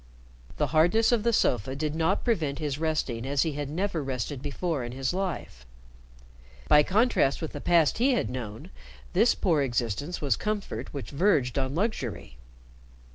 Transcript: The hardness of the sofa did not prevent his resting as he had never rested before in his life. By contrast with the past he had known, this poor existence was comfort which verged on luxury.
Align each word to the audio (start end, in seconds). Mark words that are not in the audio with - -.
The 0.57 0.65
hardness 0.73 1.11
of 1.11 1.21
the 1.21 1.31
sofa 1.31 1.75
did 1.75 1.93
not 1.93 2.23
prevent 2.23 2.57
his 2.57 2.79
resting 2.79 3.23
as 3.23 3.43
he 3.43 3.51
had 3.53 3.69
never 3.69 4.01
rested 4.03 4.41
before 4.41 4.83
in 4.83 4.93
his 4.93 5.13
life. 5.13 5.63
By 6.67 6.81
contrast 6.81 7.39
with 7.39 7.51
the 7.51 7.61
past 7.61 7.99
he 7.99 8.13
had 8.13 8.27
known, 8.27 8.71
this 9.13 9.35
poor 9.35 9.61
existence 9.61 10.19
was 10.19 10.35
comfort 10.37 10.91
which 10.91 11.11
verged 11.11 11.59
on 11.59 11.75
luxury. 11.75 12.37